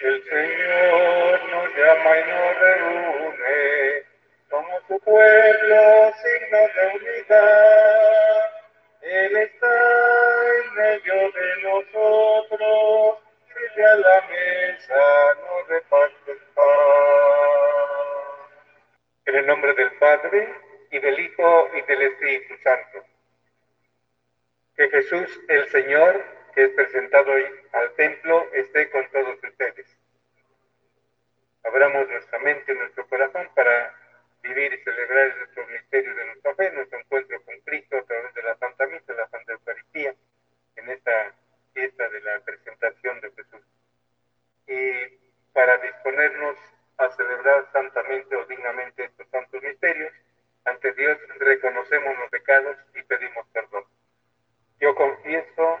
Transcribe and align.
El 0.00 0.22
Señor 0.22 1.50
nos 1.50 1.76
llama 1.76 2.18
y 2.18 2.24
nos 2.30 2.58
reúne 2.60 4.04
como 4.48 4.80
su 4.86 5.00
pueblo, 5.00 6.12
signo 6.22 6.58
de 6.58 6.86
unidad. 6.94 8.50
Él 9.02 9.36
está 9.38 9.74
en 10.54 10.74
medio 10.74 11.32
de 11.32 11.62
nosotros, 11.62 13.18
sirve 13.52 13.84
a 13.86 13.96
la 13.96 14.20
mesa, 14.28 15.34
nos 15.34 15.68
reparte 15.68 16.32
pan. 16.54 16.64
En 19.26 19.34
el 19.34 19.46
nombre 19.46 19.74
del 19.74 19.90
Padre, 19.98 20.48
y 20.92 20.98
del 21.00 21.18
Hijo, 21.18 21.70
y 21.74 21.82
del 21.82 22.02
Espíritu 22.02 22.54
Santo. 22.62 23.04
Que 24.76 24.88
Jesús, 24.90 25.40
el 25.48 25.68
Señor, 25.70 26.24
que 26.54 26.62
es 26.64 26.70
presentado 26.70 27.32
hoy 27.32 27.44
al 27.72 27.94
templo, 27.94 28.48
esté 28.52 28.90
con 28.90 29.08
todos 29.10 29.38
ustedes. 29.42 29.86
Abramos 31.64 32.08
nuestra 32.08 32.38
mente 32.38 32.72
y 32.72 32.76
nuestro 32.76 33.06
corazón 33.08 33.48
para 33.54 33.94
vivir 34.42 34.72
y 34.72 34.82
celebrar 34.84 35.36
nuestros 35.36 35.68
misterios 35.68 36.16
de 36.16 36.24
nuestra 36.26 36.54
fe, 36.54 36.70
nuestro 36.72 36.98
encuentro 36.98 37.42
con 37.42 37.60
Cristo 37.60 37.98
a 37.98 38.02
través 38.02 38.34
de 38.34 38.42
la 38.42 38.56
Santa 38.56 38.86
Misa, 38.86 39.12
la 39.12 39.28
Santa 39.28 39.52
Eucaristía, 39.52 40.14
en 40.76 40.88
esta 40.88 41.34
fiesta 41.74 42.08
de 42.08 42.20
la 42.20 42.40
presentación 42.40 43.20
de 43.20 43.30
Jesús. 43.32 43.62
Y 44.66 45.18
para 45.52 45.76
disponernos 45.78 46.56
a 46.98 47.10
celebrar 47.10 47.66
santamente 47.72 48.36
o 48.36 48.44
dignamente 48.46 49.04
estos 49.04 49.28
santos 49.28 49.62
misterios, 49.62 50.12
ante 50.64 50.92
Dios 50.92 51.18
reconocemos 51.38 52.18
los 52.18 52.30
pecados 52.30 52.76
y 52.94 53.02
pedimos 53.02 53.46
perdón. 53.52 53.84
Yo 54.80 54.94
confieso 54.94 55.80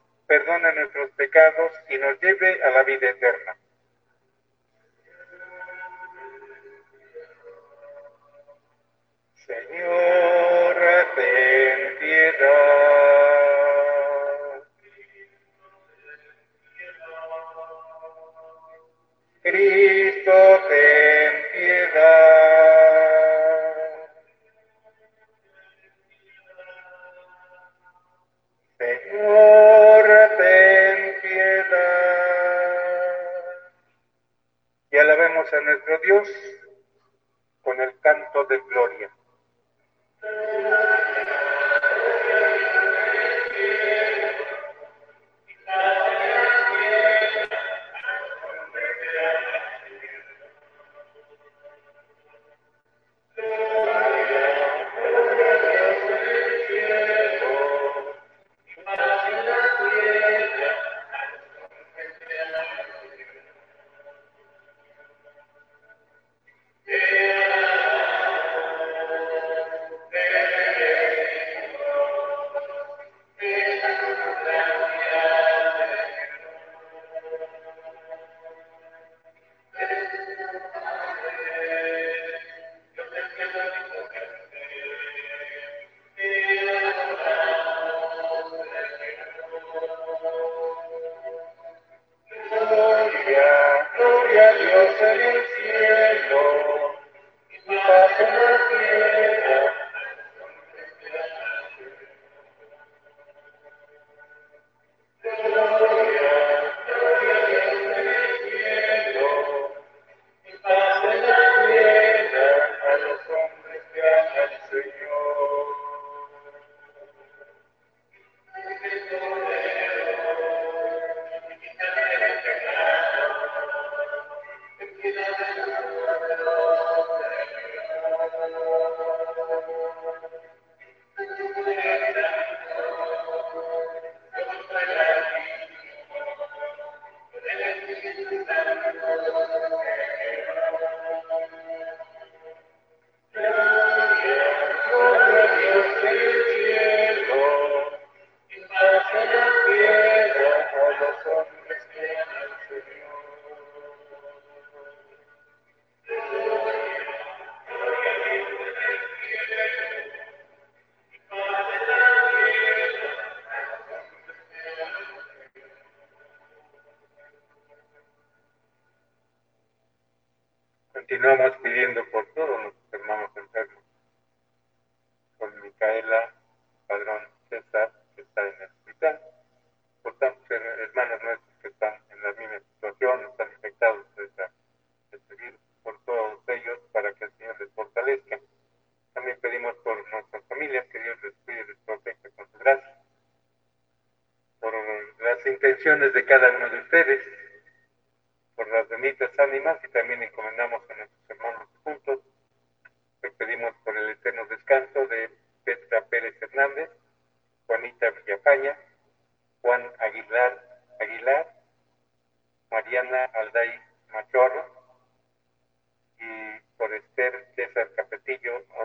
perdone 0.31 0.73
nuestros 0.75 1.11
pecados 1.11 1.73
y 1.89 1.97
nos 1.97 2.17
lleve 2.21 2.63
a 2.63 2.69
la 2.69 2.83
vida 2.83 3.09
eterna. 3.09 3.57
Señor, 9.45 10.75
ten 11.17 11.97
piedad. 11.99 12.61
Cristo, 19.41 20.31
ten 20.69 21.00
nuestro 35.91 35.97
Dios 35.97 36.29
con 37.61 37.79
el 37.81 37.99
canto 37.99 38.45
de. 38.45 38.59
Gloria, 38.69 39.11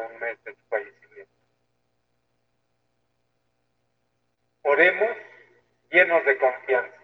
un 0.06 0.18
mes 0.20 0.42
de 0.44 0.54
fallecimiento. 0.68 1.32
Oremos 4.62 5.16
llenos 5.90 6.24
de 6.24 6.38
confianza. 6.38 6.96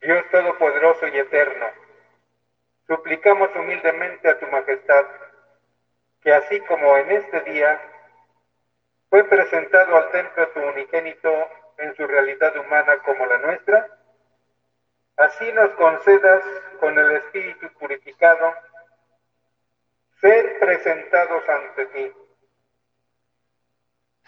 Dios 0.00 0.24
Todopoderoso 0.30 1.08
y 1.08 1.18
Eterno, 1.18 1.66
suplicamos 2.86 3.50
humildemente 3.56 4.28
a 4.28 4.38
tu 4.38 4.46
Majestad 4.46 5.04
que 6.22 6.32
así 6.32 6.60
como 6.60 6.96
en 6.96 7.10
este 7.10 7.40
día 7.42 7.80
fue 9.10 9.24
presentado 9.24 9.96
al 9.96 10.10
templo 10.10 10.48
tu 10.48 10.60
unigénito 10.60 11.30
en 11.78 11.94
su 11.94 12.06
realidad 12.06 12.56
humana 12.56 12.98
como 13.04 13.26
la 13.26 13.38
nuestra, 13.38 13.95
así 15.16 15.52
nos 15.52 15.70
concedas 15.72 16.42
con 16.80 16.98
el 16.98 17.10
Espíritu 17.12 17.68
purificado 17.78 18.54
ser 20.20 20.58
presentados 20.58 21.48
ante 21.48 21.86
ti. 21.86 22.12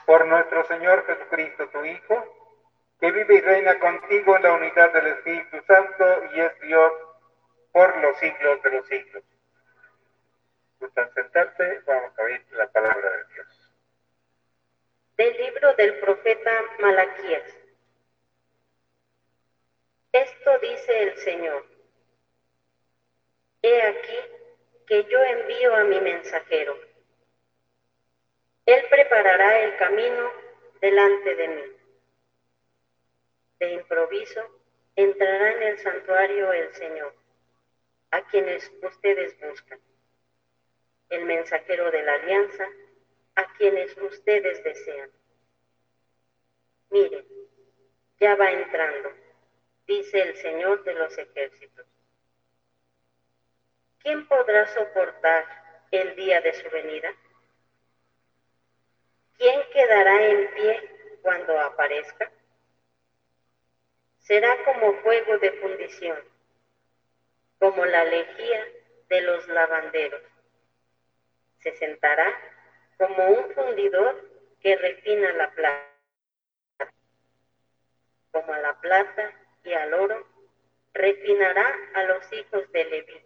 Por 0.07 0.27
nuestro 0.27 0.65
Señor 0.65 1.05
Jesucristo, 1.07 1.69
tu 1.69 1.85
Hijo, 1.85 2.39
que 3.01 3.13
vive 3.13 3.37
y 3.37 3.41
reina 3.41 3.79
contigo 3.79 4.37
en 4.37 4.43
la 4.43 4.53
unidad 4.53 4.93
del 4.93 5.07
Espíritu 5.09 5.63
Santo 5.67 6.05
y 6.35 6.41
es 6.41 6.61
Dios 6.61 6.93
por 7.73 7.97
los 7.99 8.19
siglos 8.19 8.63
de 8.63 8.71
los 8.71 8.87
siglos. 8.87 9.25
Gustan 10.81 11.13
sentarse, 11.15 11.81
vamos 11.87 12.19
a 12.19 12.23
oír 12.23 12.45
la 12.53 12.69
palabra 12.69 13.11
de 13.11 13.25
Dios. 13.35 13.75
Del 15.17 15.37
libro 15.37 15.75
del 15.75 15.99
profeta 16.01 16.65
Malaquías. 16.81 17.68
Esto 20.19 20.59
dice 20.59 21.03
el 21.05 21.17
Señor. 21.19 21.65
He 23.63 23.83
aquí 23.83 24.19
que 24.85 25.05
yo 25.05 25.23
envío 25.23 25.73
a 25.77 25.85
mi 25.85 26.01
mensajero. 26.01 26.77
Él 28.67 28.85
preparará 28.91 29.63
el 29.63 29.77
camino 29.77 30.33
delante 30.81 31.37
de 31.37 31.49
mí. 31.49 31.63
De 33.61 33.73
improviso 33.75 34.41
entrará 34.97 35.53
en 35.53 35.63
el 35.63 35.79
santuario 35.79 36.53
el 36.53 36.75
Señor, 36.75 37.15
a 38.11 38.21
quienes 38.23 38.73
ustedes 38.83 39.39
buscan, 39.39 39.79
el 41.11 41.27
mensajero 41.27 41.93
de 41.93 42.03
la 42.03 42.15
alianza, 42.15 42.69
a 43.37 43.53
quienes 43.53 43.97
ustedes 43.99 44.65
desean. 44.65 45.11
Miren, 46.91 47.25
ya 48.19 48.35
va 48.35 48.51
entrando 48.51 49.28
dice 49.89 50.21
el 50.21 50.37
Señor 50.37 50.85
de 50.85 50.93
los 50.93 51.17
ejércitos. 51.17 51.87
¿Quién 54.01 54.29
podrá 54.29 54.67
soportar 54.69 55.47
el 55.91 56.15
día 56.15 56.43
de 56.43 56.53
su 56.53 56.69
venida? 56.69 57.11
¿Quién 59.39 59.63
quedará 59.73 60.27
en 60.27 60.55
pie 60.55 61.19
cuando 61.23 61.59
aparezca? 61.59 62.31
Será 64.19 64.63
como 64.65 64.93
fuego 65.01 65.39
de 65.39 65.53
fundición, 65.53 66.19
como 67.59 67.87
la 67.87 68.05
lejía 68.05 68.69
de 69.09 69.21
los 69.23 69.49
lavanderos. 69.49 70.23
Se 71.61 71.75
sentará 71.77 72.39
como 72.99 73.27
un 73.27 73.55
fundidor 73.55 74.23
que 74.61 74.77
refina 74.77 75.33
la 75.33 75.51
plata, 75.53 76.93
como 78.33 78.55
la 78.55 78.79
plata 78.81 79.33
y 79.65 79.73
al 79.73 79.95
oro, 79.95 80.27
refinará 80.95 81.75
a 81.95 82.05
los 82.05 82.33
hijos 82.33 82.71
de 82.73 82.85
Leví. 82.85 83.23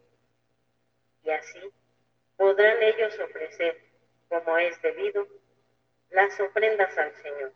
Y 1.25 1.31
así 1.31 1.73
podrán 2.37 2.82
ellos 2.82 3.19
ofrecer, 3.20 3.81
como 4.29 4.58
es 4.58 4.81
debido, 4.82 5.26
las 6.11 6.38
ofrendas 6.40 6.96
al 6.99 7.14
Señor. 7.23 7.52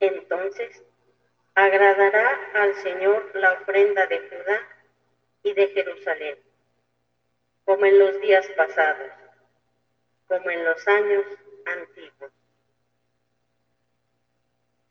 Entonces 0.00 0.82
agradará 1.54 2.38
al 2.54 2.74
Señor 2.76 3.30
la 3.34 3.52
ofrenda 3.54 4.06
de 4.06 4.18
Judá 4.28 4.68
y 5.42 5.52
de 5.54 5.68
Jerusalén, 5.68 6.38
como 7.64 7.86
en 7.86 7.98
los 7.98 8.20
días 8.20 8.46
pasados, 8.56 9.10
como 10.26 10.50
en 10.50 10.64
los 10.64 10.86
años 10.88 11.24
antiguos. 11.66 12.32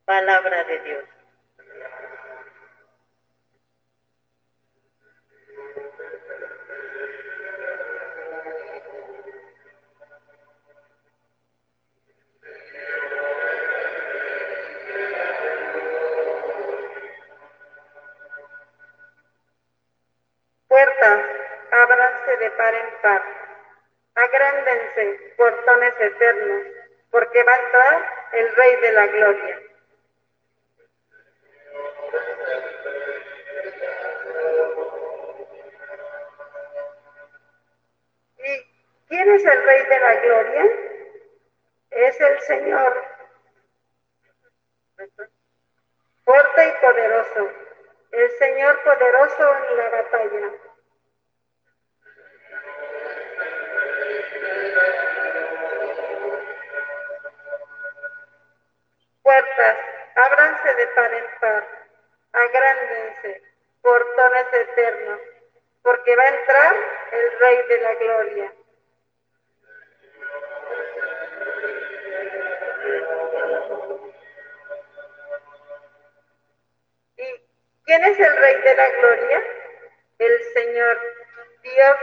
Palabra 0.05 0.63
de 0.63 0.79
Dios. 0.79 1.18
Porque 27.11 27.43
va 27.43 27.53
a 27.53 27.59
entrar 27.65 28.29
el 28.33 28.55
Rey 28.55 28.75
de 28.81 28.91
la 28.91 29.07
Gloria. 29.07 29.59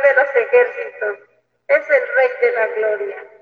De 0.07 0.15
los 0.15 0.37
ejércitos, 0.37 1.19
es 1.67 1.91
el 1.91 2.15
Rey 2.15 2.29
de 2.41 2.53
la 2.53 2.67
Gloria. 2.69 3.36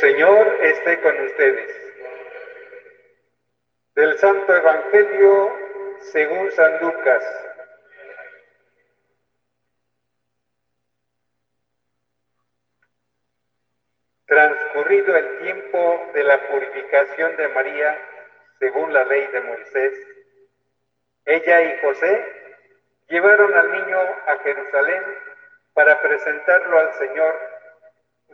Señor 0.00 0.46
esté 0.60 1.00
con 1.00 1.18
ustedes. 1.24 1.74
Del 3.94 4.18
Santo 4.18 4.54
Evangelio 4.54 5.56
según 6.00 6.50
San 6.52 6.80
Lucas. 6.80 7.24
Transcurrido 14.26 15.16
el 15.16 15.38
tiempo 15.38 16.10
de 16.12 16.24
la 16.24 16.46
purificación 16.48 17.34
de 17.36 17.48
María, 17.48 17.98
según 18.58 18.92
la 18.92 19.04
ley 19.04 19.26
de 19.28 19.40
Moisés, 19.40 19.94
ella 21.24 21.62
y 21.62 21.80
José 21.80 22.22
llevaron 23.08 23.54
al 23.54 23.72
niño 23.72 23.98
a 24.26 24.36
Jerusalén 24.42 25.02
para 25.72 26.02
presentarlo 26.02 26.78
al 26.80 26.92
Señor 26.94 27.45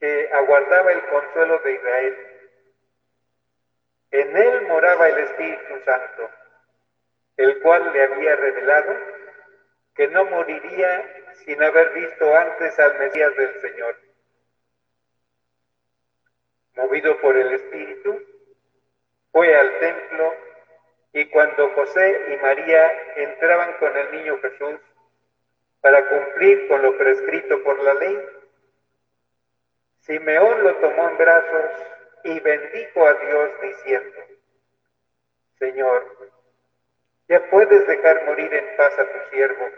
que 0.00 0.30
aguardaba 0.32 0.92
el 0.92 1.02
consuelo 1.06 1.58
de 1.60 1.72
Israel. 1.72 2.16
En 4.10 4.36
él 4.36 4.62
moraba 4.68 5.08
el 5.08 5.18
Espíritu 5.18 5.80
Santo, 5.84 6.30
el 7.36 7.60
cual 7.60 7.92
le 7.92 8.02
había 8.02 8.36
revelado 8.36 8.96
que 9.94 10.08
no 10.08 10.24
moriría 10.26 11.24
sin 11.44 11.62
haber 11.62 11.90
visto 11.92 12.36
antes 12.36 12.78
al 12.78 12.98
Mesías 12.98 13.34
del 13.36 13.60
Señor. 13.60 13.96
Movido 16.76 17.18
por 17.20 17.36
el 17.36 17.52
Espíritu, 17.52 18.22
fue 19.32 19.54
al 19.54 19.78
templo 19.80 20.34
y 21.12 21.24
cuando 21.26 21.70
José 21.70 22.26
y 22.32 22.42
María 22.42 22.92
entraban 23.16 23.72
con 23.78 23.96
el 23.96 24.12
niño 24.12 24.38
Jesús 24.40 24.80
para 25.80 26.06
cumplir 26.08 26.68
con 26.68 26.82
lo 26.82 26.96
prescrito 26.98 27.62
por 27.62 27.82
la 27.82 27.94
ley, 27.94 28.18
Simeón 30.06 30.62
lo 30.62 30.72
tomó 30.76 31.08
en 31.08 31.16
brazos 31.18 31.70
y 32.22 32.38
bendijo 32.38 33.06
a 33.08 33.14
Dios 33.14 33.50
diciendo, 33.60 34.20
Señor, 35.58 36.30
ya 37.28 37.50
puedes 37.50 37.84
dejar 37.88 38.24
morir 38.24 38.54
en 38.54 38.76
paz 38.76 38.96
a 39.00 39.04
tu 39.04 39.30
siervo, 39.30 39.68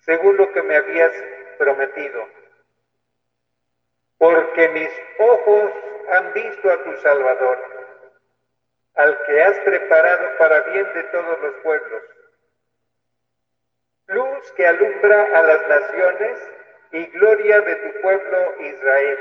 según 0.00 0.36
lo 0.36 0.52
que 0.52 0.62
me 0.62 0.76
habías 0.76 1.10
prometido, 1.56 2.28
porque 4.18 4.68
mis 4.68 4.90
ojos 5.20 5.72
han 6.12 6.34
visto 6.34 6.70
a 6.70 6.84
tu 6.84 6.94
Salvador, 6.98 7.58
al 8.96 9.24
que 9.24 9.42
has 9.42 9.58
preparado 9.60 10.36
para 10.36 10.60
bien 10.60 10.92
de 10.92 11.02
todos 11.04 11.40
los 11.40 11.54
pueblos, 11.62 12.02
luz 14.08 14.52
que 14.52 14.66
alumbra 14.66 15.38
a 15.38 15.42
las 15.42 15.66
naciones 15.66 16.38
y 16.92 17.06
gloria 17.06 17.60
de 17.60 17.76
tu 17.76 18.00
pueblo 18.00 18.54
Israel. 18.60 19.18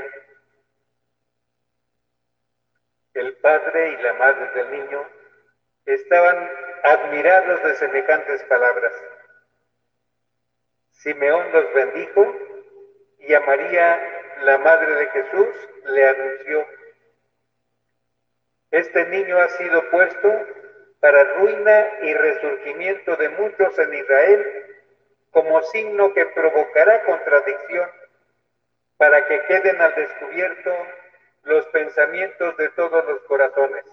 El 3.13 3.35
padre 3.37 3.91
y 3.91 4.01
la 4.03 4.13
madre 4.13 4.51
del 4.55 4.71
niño 4.71 5.05
estaban 5.85 6.51
admirados 6.83 7.63
de 7.63 7.75
semejantes 7.75 8.43
palabras. 8.43 8.93
Simeón 10.91 11.51
los 11.51 11.73
bendijo 11.73 12.35
y 13.19 13.33
a 13.33 13.39
María, 13.41 14.37
la 14.43 14.57
madre 14.59 14.95
de 14.95 15.07
Jesús, 15.07 15.69
le 15.85 16.07
anunció, 16.07 16.67
este 18.71 19.05
niño 19.07 19.37
ha 19.37 19.49
sido 19.49 19.89
puesto 19.91 20.47
para 21.01 21.23
ruina 21.35 21.89
y 22.03 22.13
resurgimiento 22.13 23.15
de 23.17 23.29
muchos 23.29 23.77
en 23.77 23.93
Israel 23.93 24.60
como 25.31 25.61
signo 25.63 26.13
que 26.13 26.25
provocará 26.27 27.03
contradicción 27.05 27.89
para 28.97 29.25
que 29.27 29.41
queden 29.45 29.81
al 29.81 29.95
descubierto 29.95 30.71
los 31.43 31.65
pensamientos 31.67 32.55
de 32.57 32.69
todos 32.69 33.03
los 33.05 33.21
corazones. 33.23 33.85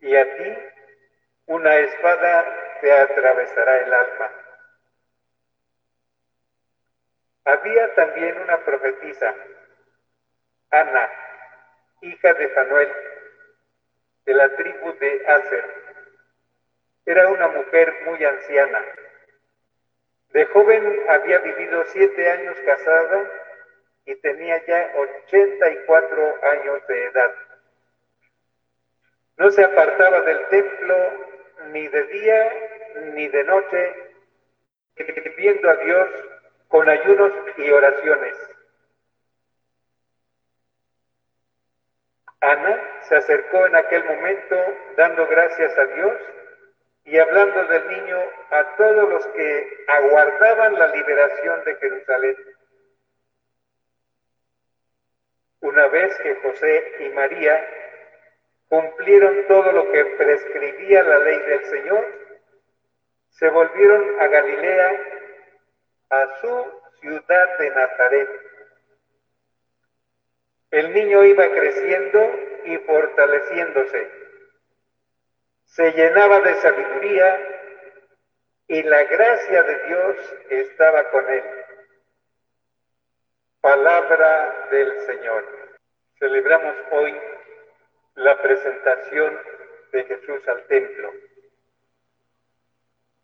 Y 0.00 0.14
a 0.14 0.36
ti 0.36 0.58
una 1.46 1.76
espada 1.76 2.78
te 2.80 2.92
atravesará 2.92 3.78
el 3.78 3.94
alma. 3.94 4.30
Había 7.44 7.94
también 7.94 8.40
una 8.42 8.58
profetisa, 8.64 9.34
Ana, 10.70 11.10
hija 12.02 12.34
de 12.34 12.48
Fanuel, 12.50 12.92
de 14.24 14.34
la 14.34 14.56
tribu 14.56 14.92
de 14.98 15.26
Aser. 15.26 15.82
Era 17.06 17.28
una 17.28 17.48
mujer 17.48 17.94
muy 18.04 18.24
anciana 18.24 18.84
de 20.32 20.46
joven 20.46 21.00
había 21.08 21.38
vivido 21.38 21.84
siete 21.92 22.30
años 22.30 22.56
casada 22.64 23.30
y 24.06 24.14
tenía 24.16 24.64
ya 24.66 24.92
84 24.96 26.34
años 26.42 26.86
de 26.86 27.04
edad. 27.06 27.34
No 29.36 29.50
se 29.50 29.64
apartaba 29.64 30.20
del 30.22 30.48
templo 30.48 30.96
ni 31.70 31.86
de 31.88 32.04
día 32.04 32.52
ni 33.14 33.28
de 33.28 33.44
noche, 33.44 33.94
viendo 35.36 35.70
a 35.70 35.76
Dios 35.76 36.08
con 36.68 36.88
ayunos 36.88 37.32
y 37.58 37.70
oraciones. 37.70 38.36
Ana 42.40 42.80
se 43.02 43.16
acercó 43.16 43.66
en 43.66 43.76
aquel 43.76 44.04
momento 44.04 44.56
dando 44.96 45.26
gracias 45.28 45.78
a 45.78 45.86
Dios 45.86 46.12
y 47.04 47.18
hablando 47.18 47.64
del 47.64 47.88
niño 47.88 48.18
a 48.50 48.76
todos 48.76 49.08
los 49.08 49.26
que 49.28 49.84
aguardaban 49.88 50.74
la 50.78 50.86
liberación 50.88 51.64
de 51.64 51.76
Jerusalén. 51.76 52.36
Una 55.60 55.86
vez 55.88 56.16
que 56.18 56.34
José 56.36 56.92
y 57.00 57.08
María 57.10 57.68
cumplieron 58.68 59.46
todo 59.48 59.72
lo 59.72 59.90
que 59.90 60.04
prescribía 60.04 61.02
la 61.02 61.18
ley 61.18 61.38
del 61.40 61.64
Señor, 61.66 62.06
se 63.30 63.48
volvieron 63.48 64.20
a 64.20 64.26
Galilea, 64.28 65.00
a 66.10 66.40
su 66.40 66.82
ciudad 67.00 67.58
de 67.58 67.70
Nazaret. 67.70 68.28
El 70.70 70.94
niño 70.94 71.24
iba 71.24 71.48
creciendo 71.48 72.30
y 72.64 72.78
fortaleciéndose 72.78 74.21
se 75.72 75.90
llenaba 75.92 76.40
de 76.40 76.54
sabiduría 76.56 77.48
y 78.68 78.82
la 78.82 79.04
gracia 79.04 79.62
de 79.62 79.86
Dios 79.86 80.34
estaba 80.50 81.10
con 81.10 81.26
él. 81.30 81.44
Palabra 83.62 84.68
del 84.70 85.00
Señor. 85.06 85.78
Celebramos 86.18 86.76
hoy 86.90 87.18
la 88.16 88.42
presentación 88.42 89.38
de 89.92 90.04
Jesús 90.04 90.46
al 90.46 90.66
templo. 90.66 91.10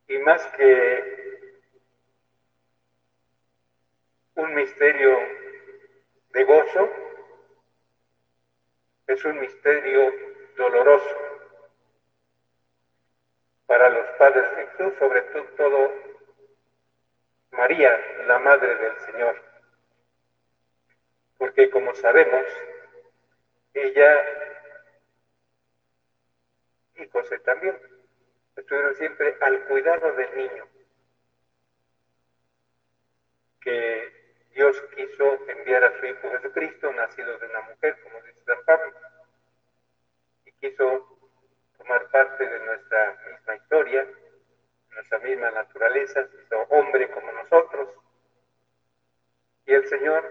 Y 0.07 0.17
más 0.21 0.47
que 0.57 1.61
un 4.37 4.55
misterio 4.55 5.19
de 6.31 6.45
gozo, 6.45 6.90
es 9.07 9.23
un 9.26 9.38
misterio 9.38 10.14
doloroso 10.57 11.27
para 13.69 13.91
los 13.91 14.07
padres 14.17 14.51
de 14.57 14.67
Jesús, 14.67 14.95
sobre 14.99 15.21
todo 15.59 15.93
María, 17.51 18.01
la 18.27 18.39
Madre 18.39 18.75
del 18.77 18.97
Señor. 19.01 19.43
Porque 21.37 21.69
como 21.69 21.95
sabemos, 21.95 22.47
ella 23.75 24.25
y 26.97 27.07
José 27.09 27.39
también 27.41 27.79
estuvieron 28.57 28.95
siempre 28.95 29.37
al 29.43 29.63
cuidado 29.67 30.13
del 30.15 30.35
niño, 30.35 30.67
que 33.61 34.47
Dios 34.55 34.81
quiso 34.97 35.47
enviar 35.47 35.85
a 35.85 36.01
su 36.01 36.07
Hijo 36.07 36.31
Jesucristo, 36.31 36.91
nacido 36.95 37.39
de 37.39 37.47
una 37.47 37.61
mujer, 37.61 38.01
como 38.03 38.23
dice 38.23 38.41
San 38.47 38.65
Pablo, 38.65 38.95
y 40.47 40.53
quiso 40.53 41.18
parte 42.11 42.47
de 42.47 42.61
nuestra 42.61 43.16
misma 43.30 43.57
historia, 43.57 44.07
nuestra 44.90 45.18
misma 45.21 45.50
naturaleza, 45.50 46.21
hizo 46.45 46.61
hombre 46.71 47.11
como 47.11 47.33
nosotros. 47.33 47.88
Y 49.66 49.75
el 49.75 49.87
Señor 49.88 50.30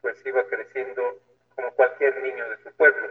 pues 0.00 0.24
iba 0.26 0.44
creciendo 0.44 1.20
como 1.54 1.70
cualquier 1.72 2.22
niño 2.22 2.48
de 2.50 2.58
su 2.58 2.72
pueblo. 2.76 3.10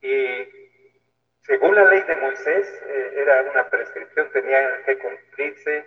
Y 0.00 0.48
según 1.42 1.74
la 1.74 1.84
ley 1.84 2.02
de 2.02 2.16
Moisés, 2.16 2.82
eh, 2.86 3.14
era 3.16 3.42
una 3.42 3.68
prescripción, 3.68 4.30
tenía 4.30 4.84
que 4.84 4.98
cumplirse 4.98 5.84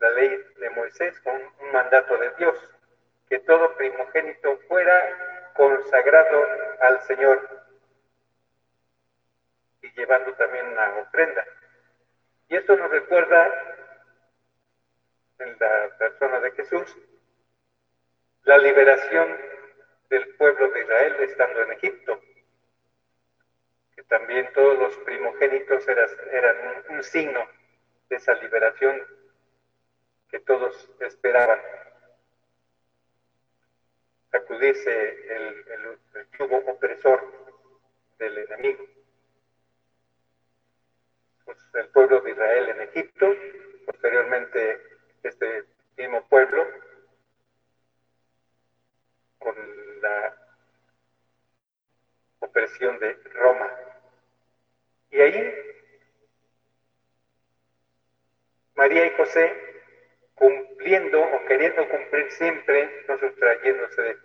la 0.00 0.10
ley 0.10 0.42
de 0.58 0.70
Moisés 0.70 1.18
con 1.20 1.34
un 1.34 1.72
mandato 1.72 2.16
de 2.16 2.30
Dios, 2.38 2.56
que 3.28 3.38
todo 3.40 3.76
primogénito 3.76 4.58
fuera 4.68 5.52
consagrado 5.54 6.46
al 6.80 7.00
Señor 7.02 7.57
llevando 9.98 10.32
también 10.34 10.66
una 10.68 10.94
ofrenda. 11.00 11.44
Y 12.48 12.56
esto 12.56 12.76
nos 12.76 12.88
recuerda 12.90 13.52
en 15.40 15.56
la 15.58 15.98
persona 15.98 16.40
de 16.40 16.52
Jesús 16.52 16.96
la 18.44 18.58
liberación 18.58 19.36
del 20.08 20.34
pueblo 20.36 20.70
de 20.70 20.80
Israel 20.80 21.16
estando 21.20 21.62
en 21.62 21.72
Egipto, 21.72 22.20
que 23.94 24.02
también 24.04 24.50
todos 24.54 24.78
los 24.78 24.96
primogénitos 24.98 25.86
eran, 25.88 26.84
un, 26.88 27.02
signo 27.02 27.44
de 28.08 28.16
esa 28.16 28.34
liberación 28.34 29.04
que 30.30 30.38
todos 30.40 30.90
esperaban. 31.00 31.60
Sacudirse 34.30 35.36
el, 35.36 35.98
el 36.14 36.28
yugo 36.38 36.58
opresor 36.70 37.20
del 38.18 38.38
enemigo. 38.38 38.97
El 41.74 41.88
pueblo 41.88 42.20
de 42.20 42.32
Israel 42.32 42.68
en 42.68 42.80
Egipto, 42.82 43.34
posteriormente 43.86 44.82
este 45.22 45.64
mismo 45.96 46.26
pueblo 46.28 46.66
con 49.38 49.56
la 50.02 50.36
opresión 52.40 52.98
de 52.98 53.14
Roma. 53.34 53.70
Y 55.10 55.20
ahí 55.20 55.54
María 58.74 59.06
y 59.06 59.16
José, 59.16 59.52
cumpliendo 60.34 61.20
o 61.20 61.44
queriendo 61.46 61.88
cumplir 61.88 62.30
siempre, 62.32 63.04
no 63.08 63.18
sustrayéndose 63.18 64.16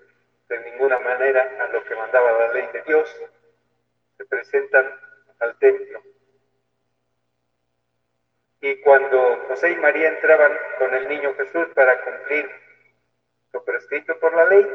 de 0.49 0.71
ninguna 0.71 0.99
manera 0.99 1.63
a 1.63 1.67
lo 1.69 1.83
que 1.85 1.95
mandaba 1.95 2.31
la 2.33 2.53
ley 2.53 2.67
de 2.73 2.81
Dios, 2.83 3.09
se 4.17 4.25
presentan 4.25 4.99
al 5.39 5.57
templo 5.57 6.12
y 8.63 8.77
cuando 8.77 9.45
José 9.49 9.71
y 9.71 9.75
María 9.75 10.07
entraban 10.07 10.57
con 10.79 10.93
el 10.93 11.09
niño 11.09 11.35
Jesús 11.35 11.67
para 11.75 12.01
cumplir 12.01 12.49
lo 13.51 13.61
prescrito 13.65 14.17
por 14.19 14.33
la 14.33 14.45
ley, 14.45 14.65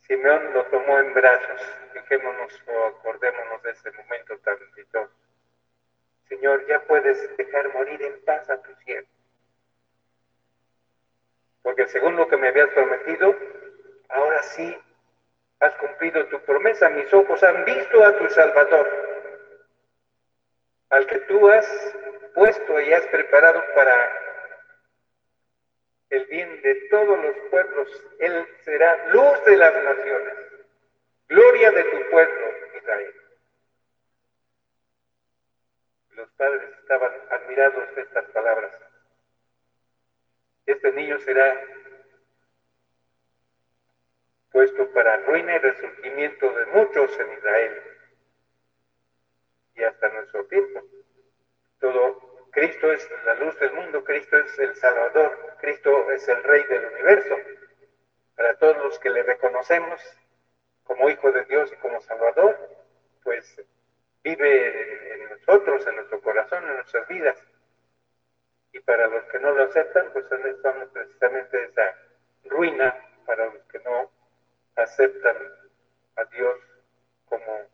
Simeón 0.00 0.52
lo 0.52 0.64
tomó 0.64 0.98
en 0.98 1.14
brazos. 1.14 1.60
Fijémonos 1.92 2.60
o 2.66 2.86
acordémonos 2.86 3.62
de 3.62 3.70
ese 3.70 3.92
momento 3.92 4.36
tan 4.38 4.58
dichoso. 4.74 5.12
Señor, 6.28 6.66
ya 6.66 6.80
puedes 6.86 7.36
dejar 7.36 7.72
morir 7.72 8.02
en 8.02 8.20
paz 8.24 8.50
a 8.50 8.60
tu 8.60 8.74
siervo. 8.84 9.08
Porque 11.62 11.86
según 11.86 12.16
lo 12.16 12.26
que 12.26 12.36
me 12.36 12.48
habías 12.48 12.70
prometido, 12.70 13.32
ahora 14.08 14.42
sí 14.42 14.76
has 15.60 15.74
cumplido 15.76 16.26
tu 16.26 16.40
promesa. 16.40 16.88
Mis 16.90 17.14
ojos 17.14 17.44
han 17.44 17.64
visto 17.64 18.04
a 18.04 18.18
tu 18.18 18.28
Salvador 18.30 19.03
al 20.94 21.06
que 21.08 21.18
tú 21.20 21.48
has 21.48 21.66
puesto 22.34 22.80
y 22.80 22.92
has 22.92 23.04
preparado 23.08 23.64
para 23.74 24.16
el 26.10 26.24
bien 26.26 26.62
de 26.62 26.74
todos 26.88 27.18
los 27.20 27.36
pueblos. 27.50 27.88
Él 28.20 28.46
será 28.64 29.08
luz 29.08 29.44
de 29.44 29.56
las 29.56 29.74
naciones, 29.74 30.34
gloria 31.28 31.72
de 31.72 31.82
tu 31.82 32.10
pueblo, 32.10 32.46
Israel. 32.76 33.14
Los 36.10 36.28
padres 36.36 36.70
estaban 36.80 37.12
admirados 37.30 37.94
de 37.96 38.02
estas 38.02 38.24
palabras. 38.26 38.72
Este 40.66 40.92
niño 40.92 41.18
será 41.20 41.60
puesto 44.52 44.88
para 44.92 45.16
ruina 45.26 45.56
y 45.56 45.58
resurgimiento 45.58 46.52
de 46.52 46.66
muchos 46.66 47.18
en 47.18 47.32
Israel 47.32 47.93
y 49.74 49.82
hasta 49.82 50.08
nuestro 50.10 50.44
tiempo. 50.46 50.82
Todo, 51.80 52.48
Cristo 52.50 52.92
es 52.92 53.08
la 53.24 53.34
luz 53.34 53.58
del 53.58 53.72
mundo, 53.72 54.04
Cristo 54.04 54.36
es 54.36 54.58
el 54.58 54.74
Salvador, 54.76 55.56
Cristo 55.60 56.10
es 56.12 56.28
el 56.28 56.42
Rey 56.42 56.64
del 56.64 56.86
universo. 56.86 57.36
Para 58.36 58.56
todos 58.56 58.76
los 58.78 58.98
que 58.98 59.10
le 59.10 59.22
reconocemos 59.22 60.00
como 60.84 61.08
Hijo 61.08 61.32
de 61.32 61.44
Dios 61.44 61.72
y 61.72 61.76
como 61.76 62.00
Salvador, 62.00 62.56
pues 63.22 63.60
vive 64.22 65.14
en 65.14 65.30
nosotros, 65.30 65.86
en 65.86 65.96
nuestro 65.96 66.20
corazón, 66.20 66.64
en 66.64 66.74
nuestras 66.76 67.06
vidas. 67.08 67.42
Y 68.72 68.80
para 68.80 69.06
los 69.06 69.24
que 69.26 69.38
no 69.38 69.52
lo 69.52 69.64
aceptan, 69.64 70.10
pues 70.12 70.26
son 70.28 70.40
precisamente 70.92 71.64
esa 71.64 71.96
ruina 72.44 72.94
para 73.26 73.46
los 73.46 73.64
que 73.64 73.78
no 73.80 74.10
aceptan 74.76 75.36
a 76.16 76.24
Dios 76.24 76.58
como 77.26 77.73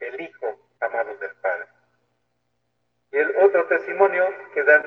el 0.00 0.20
Hijo 0.20 0.58
amado 0.80 1.16
del 1.16 1.34
Padre. 1.36 1.66
Y 3.12 3.18
el 3.18 3.36
otro 3.36 3.66
testimonio 3.66 4.26
que 4.54 4.62
dan, 4.62 4.84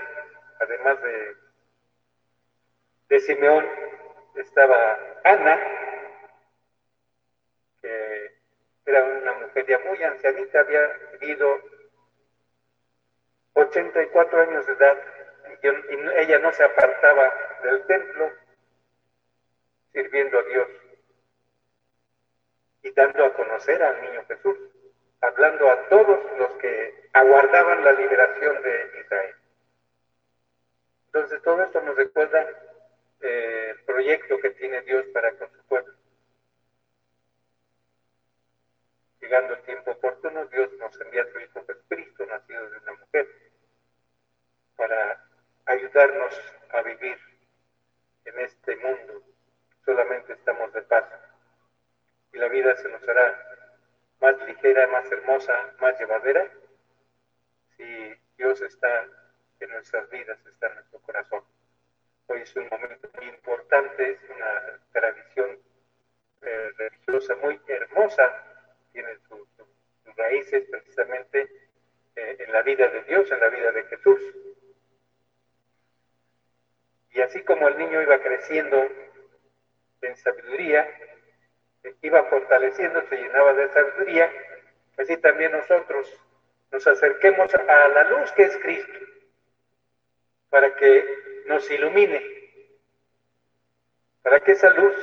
además 0.59 1.01
de, 1.01 1.35
de 3.09 3.19
Simeón, 3.19 3.65
estaba 4.35 4.97
Ana, 5.23 5.59
que 7.81 8.31
era 8.85 9.03
una 9.03 9.33
mujer 9.33 9.65
ya 9.67 9.79
muy 9.79 10.01
ancianita, 10.03 10.59
había 10.59 10.87
vivido 11.19 11.61
84 13.53 14.41
años 14.41 14.65
de 14.65 14.73
edad 14.73 14.97
y, 15.61 15.67
y 15.67 16.09
ella 16.17 16.39
no 16.39 16.51
se 16.53 16.63
apartaba 16.63 17.33
del 17.63 17.85
templo 17.85 18.31
sirviendo 19.91 20.39
a 20.39 20.43
Dios 20.43 20.67
y 22.83 22.91
dando 22.91 23.25
a 23.25 23.33
conocer 23.33 23.83
al 23.83 24.01
niño 24.01 24.25
Jesús 24.27 24.57
hablando 25.21 25.69
a 25.69 25.87
todos 25.89 26.19
los 26.37 26.51
que 26.53 27.09
aguardaban 27.13 27.83
la 27.83 27.91
liberación 27.93 28.61
de 28.63 28.99
Israel. 28.99 29.35
Entonces 31.07 31.41
todo 31.43 31.63
esto 31.63 31.81
nos 31.81 31.95
recuerda 31.95 32.47
eh, 33.21 33.67
el 33.71 33.83
proyecto 33.83 34.39
que 34.39 34.49
tiene 34.51 34.81
Dios 34.81 35.05
para 35.13 35.31
con 35.37 35.51
su 35.51 35.63
pueblo. 35.65 35.93
Llegando 39.19 39.53
el 39.53 39.61
tiempo 39.61 39.91
oportuno, 39.91 40.45
Dios 40.47 40.71
nos 40.79 40.99
envía 40.99 41.23
a 41.23 41.31
su 41.31 41.39
Hijo 41.39 41.63
Jesucristo, 41.65 42.25
nacido 42.25 42.69
de 42.69 42.77
una 42.79 42.93
mujer, 42.93 43.27
para 44.75 45.23
ayudarnos 45.65 46.33
a 46.71 46.81
vivir 46.81 47.17
en 48.25 48.39
este 48.39 48.75
mundo. 48.77 49.21
Solamente 49.85 50.33
estamos 50.33 50.73
de 50.73 50.81
paso. 50.81 51.15
Y 52.33 52.37
la 52.39 52.47
vida 52.47 52.75
se 52.77 52.89
nos 52.89 53.07
hará 53.07 53.50
más 54.21 54.37
ligera, 54.47 54.87
más 54.87 55.11
hermosa, 55.11 55.73
más 55.79 55.99
llevadera, 55.99 56.47
si 57.75 57.83
Dios 58.37 58.61
está 58.61 59.07
en 59.59 59.69
nuestras 59.71 60.09
vidas, 60.11 60.37
está 60.45 60.67
en 60.67 60.75
nuestro 60.75 60.99
corazón. 60.99 61.43
Hoy 62.27 62.41
es 62.41 62.55
un 62.55 62.67
momento 62.69 63.09
muy 63.17 63.27
importante, 63.27 64.11
es 64.11 64.19
una 64.29 64.79
tradición 64.91 65.59
eh, 66.43 66.71
religiosa 66.77 67.35
muy 67.37 67.59
hermosa, 67.67 68.43
tiene 68.93 69.17
sus 69.27 69.47
raíces 70.15 70.65
precisamente 70.69 71.49
eh, 72.15 72.37
en 72.39 72.53
la 72.53 72.61
vida 72.61 72.87
de 72.89 73.03
Dios, 73.03 73.31
en 73.31 73.39
la 73.39 73.49
vida 73.49 73.71
de 73.71 73.83
Jesús. 73.85 74.21
Y 77.13 77.21
así 77.21 77.43
como 77.43 77.67
el 77.67 77.77
niño 77.77 78.01
iba 78.01 78.21
creciendo 78.21 78.87
en 80.01 80.15
sabiduría, 80.15 80.87
iba 82.01 82.23
fortaleciendo, 82.23 83.01
se 83.07 83.17
llenaba 83.17 83.53
de 83.53 83.69
sabiduría, 83.69 84.31
así 84.97 85.17
también 85.17 85.51
nosotros 85.51 86.07
nos 86.71 86.85
acerquemos 86.87 87.53
a 87.53 87.87
la 87.89 88.03
luz 88.05 88.31
que 88.33 88.43
es 88.43 88.57
Cristo, 88.57 88.99
para 90.49 90.75
que 90.75 91.43
nos 91.45 91.69
ilumine, 91.69 92.23
para 94.21 94.39
que 94.39 94.51
esa 94.51 94.69
luz 94.69 94.95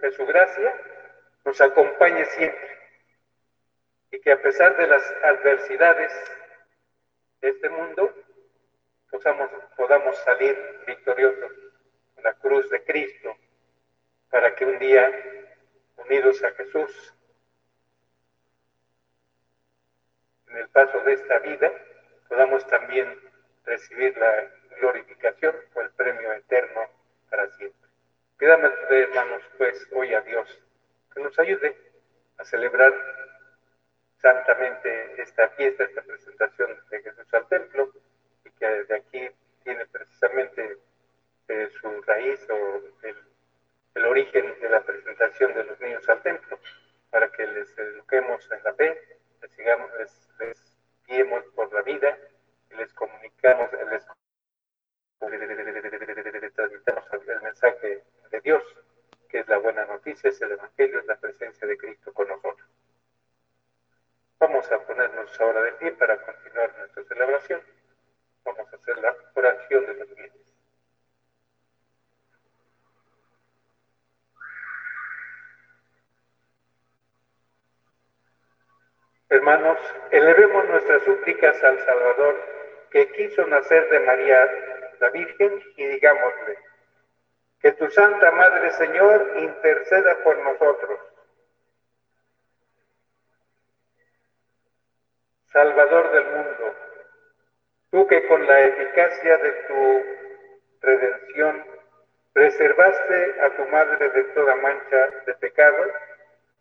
de 0.00 0.10
su 0.12 0.26
gracia 0.26 0.74
nos 1.44 1.60
acompañe 1.60 2.24
siempre 2.26 2.76
y 4.10 4.20
que 4.20 4.32
a 4.32 4.40
pesar 4.40 4.76
de 4.76 4.86
las 4.86 5.02
adversidades 5.24 6.12
de 7.40 7.48
este 7.48 7.68
mundo, 7.68 8.14
podamos, 9.76 10.16
salir 10.18 10.56
victoriosos 10.86 11.52
en 12.16 12.22
la 12.22 12.34
cruz 12.34 12.68
de 12.70 12.82
Cristo, 12.84 13.36
para 14.30 14.54
que 14.54 14.64
un 14.64 14.78
día 14.78 15.10
unidos 15.96 16.42
a 16.42 16.50
Jesús 16.52 17.14
en 20.48 20.56
el 20.58 20.68
paso 20.68 20.98
de 21.00 21.12
esta 21.14 21.38
vida, 21.40 21.72
podamos 22.28 22.66
también 22.66 23.20
recibir 23.64 24.16
la 24.16 24.50
glorificación 24.80 25.54
o 25.74 25.80
el 25.80 25.90
premio 25.90 26.32
eterno 26.32 26.82
para 27.28 27.48
siempre. 27.56 27.88
Pidamos, 28.38 28.70
hermanos, 28.90 29.42
pues, 29.58 29.88
hoy 29.92 30.14
a 30.14 30.20
Dios 30.20 30.62
que 31.12 31.20
nos 31.20 31.38
ayude 31.38 31.76
a 32.38 32.44
celebrar 32.44 32.92
santamente 34.18 35.22
esta 35.22 35.48
fiesta, 35.50 35.84
esta 35.84 36.02
presentación 36.02 36.78
de 36.90 37.02
Jesús 37.02 37.32
al 37.32 37.48
templo, 37.48 37.92
y 38.44 38.50
que 38.50 38.66
de 38.66 38.96
aquí 38.96 39.30
tiene 39.64 39.86
precisamente 39.86 40.78
eh, 41.48 41.70
su 41.80 42.02
raíz 42.02 42.46
o 42.50 42.82
el, 43.02 43.16
origen 44.04 44.60
de 44.60 44.68
la 44.68 44.82
presentación 44.82 45.54
de 45.54 45.64
los 45.64 45.80
niños 45.80 46.08
al 46.08 46.22
templo, 46.22 46.58
para 47.10 47.30
que 47.30 47.46
les 47.46 47.78
eduquemos 47.78 48.50
en 48.50 48.62
la 48.62 48.74
fe, 48.74 49.00
les, 49.40 49.52
sigamos, 49.52 49.90
les, 50.38 50.76
guiemos 51.06 51.44
por 51.54 51.72
la 51.72 51.82
vida 51.82 52.18
les 52.76 52.92
comunicamos, 52.92 53.70
les 53.72 54.06
transmitamos 56.54 57.28
el 57.28 57.42
mensaje 57.42 58.04
de 58.30 58.40
Dios, 58.40 58.62
que 59.28 59.40
es 59.40 59.48
la 59.48 59.58
buena 59.58 59.84
noticia, 59.86 60.30
es 60.30 60.40
el 60.42 60.52
Evangelio, 60.52 61.00
es 61.00 61.06
la 61.06 61.16
presencia 61.16 61.66
de 61.66 61.76
Cristo 61.76 62.12
con 62.12 62.28
nosotros. 62.28 62.68
Vamos 64.38 64.70
a 64.70 64.78
ponernos 64.86 65.40
ahora 65.40 65.62
de 65.62 65.72
pie 65.72 65.92
para 65.92 66.20
continuar 66.22 66.76
nuestra 66.78 67.04
celebración. 67.04 67.62
Vamos 68.44 68.72
a 68.72 68.76
hacer 68.76 68.98
la 68.98 69.16
oración 69.34 69.86
de 69.86 69.94
los 69.94 70.14
bienes. 70.14 70.55
Hermanos, 79.28 79.78
elevemos 80.12 80.68
nuestras 80.68 81.02
súplicas 81.02 81.60
al 81.64 81.78
Salvador 81.80 82.36
que 82.90 83.10
quiso 83.12 83.44
nacer 83.46 83.88
de 83.90 84.00
María 84.00 84.48
la 85.00 85.10
Virgen 85.10 85.62
y 85.76 85.84
digámosle, 85.84 86.58
que 87.60 87.72
tu 87.72 87.90
Santa 87.90 88.30
Madre 88.30 88.70
Señor 88.70 89.32
interceda 89.36 90.16
por 90.22 90.38
nosotros. 90.38 91.00
Salvador 95.52 96.12
del 96.12 96.24
mundo, 96.26 96.74
tú 97.90 98.06
que 98.06 98.26
con 98.28 98.46
la 98.46 98.60
eficacia 98.60 99.38
de 99.38 99.52
tu 99.68 100.04
redención 100.82 101.64
preservaste 102.32 103.40
a 103.40 103.56
tu 103.56 103.64
Madre 103.66 104.08
de 104.10 104.24
toda 104.24 104.54
mancha 104.56 105.08
de 105.26 105.34
pecado, 105.34 105.84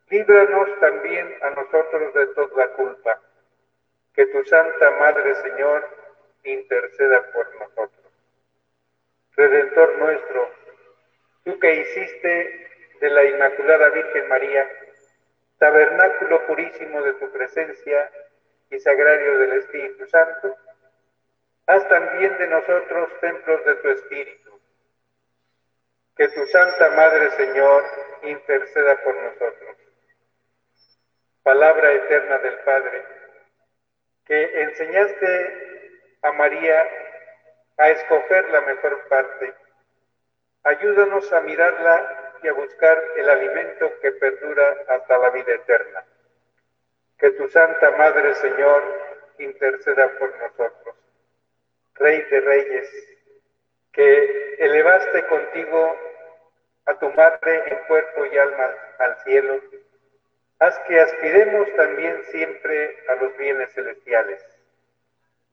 líbranos 0.10 0.80
también 0.80 1.38
a 1.42 1.50
nosotros 1.52 2.14
de 2.14 2.28
toda 2.28 2.68
culpa. 2.74 3.22
Que 4.14 4.26
tu 4.28 4.44
Santa 4.46 4.92
Madre 4.92 5.36
Señor 5.36 5.90
interceda 6.44 7.22
por 7.32 7.54
nosotros. 7.56 8.14
Redentor 9.36 9.98
nuestro, 10.00 10.50
tú 11.44 11.60
que 11.60 11.76
hiciste 11.76 12.70
de 13.02 13.10
la 13.10 13.26
Inmaculada 13.26 13.90
Virgen 13.90 14.30
María 14.30 14.70
tabernáculo 15.58 16.46
purísimo 16.48 17.02
de 17.02 17.14
tu 17.14 17.32
presencia 17.32 18.12
y 18.70 18.80
sagrario 18.80 19.38
del 19.40 19.54
Espíritu 19.54 20.06
Santo, 20.08 20.56
haz 21.68 21.88
también 21.90 22.38
de 22.38 22.48
nosotros 22.48 23.10
templos 23.22 23.66
de 23.66 23.76
tu 23.76 23.90
Espíritu. 23.90 24.60
Que 26.18 26.28
tu 26.30 26.46
Santa 26.48 26.90
Madre, 26.92 27.32
Señor, 27.32 27.84
interceda 28.24 29.04
por 29.04 29.16
nosotros. 29.16 29.75
Palabra 31.46 31.94
eterna 31.94 32.40
del 32.40 32.56
Padre, 32.60 33.06
que 34.26 34.62
enseñaste 34.64 36.18
a 36.24 36.32
María 36.34 36.90
a 37.78 37.90
escoger 37.92 38.50
la 38.50 38.62
mejor 38.62 39.08
parte 39.08 39.54
Ayúdanos 40.66 41.32
a 41.32 41.42
mirarla 41.42 42.34
y 42.42 42.48
a 42.48 42.54
buscar 42.54 43.00
el 43.18 43.30
alimento 43.30 44.00
que 44.02 44.14
perdura 44.14 44.76
hasta 44.88 45.16
la 45.20 45.30
vida 45.30 45.54
eterna. 45.54 46.04
Que 47.20 47.30
tu 47.32 47.48
Santa 47.50 47.92
Madre, 47.92 48.34
Señor, 48.34 48.82
interceda 49.38 50.10
por 50.18 50.36
nosotros. 50.40 50.96
Rey 51.94 52.20
de 52.20 52.40
Reyes, 52.42 52.90
que 53.92 54.56
elevaste 54.58 55.28
contigo 55.28 55.96
a 56.88 56.98
tu 56.98 57.12
Madre 57.12 57.64
en 57.68 57.78
cuerpo 57.88 58.26
y 58.26 58.36
alma 58.36 58.74
al 58.98 59.18
cielo, 59.20 59.62
haz 60.60 60.80
que 60.88 61.00
aspiremos 61.00 61.68
también 61.76 62.24
siempre 62.32 62.98
a 63.10 63.16
los 63.16 63.38
bienes 63.38 63.74
celestiales. 63.74 64.44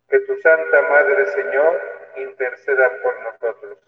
Que 0.09 0.21
tu 0.21 0.37
Santa 0.41 0.83
Madre, 0.83 1.27
Señor, 1.27 1.81
interceda 2.17 2.91
por 3.03 3.19
nosotros 3.23 3.79